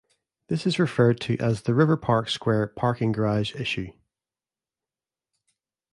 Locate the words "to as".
1.19-1.61